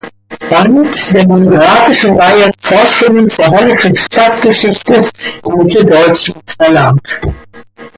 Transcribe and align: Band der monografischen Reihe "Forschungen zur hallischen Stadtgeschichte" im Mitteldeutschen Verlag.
Band 0.49 1.11
der 1.13 1.27
monografischen 1.27 2.17
Reihe 2.17 2.49
"Forschungen 2.59 3.29
zur 3.29 3.45
hallischen 3.51 3.95
Stadtgeschichte" 3.95 5.07
im 5.45 5.57
Mitteldeutschen 5.59 6.33
Verlag. 6.57 6.95